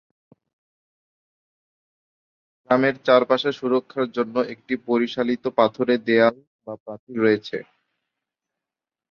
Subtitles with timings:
[2.69, 6.35] গ্রামের চারপাশে সুরক্ষার জন্য একটি পরিশীলিত পাথুরে দেয়াল
[6.67, 7.57] বা প্রাচীর রয়েছে।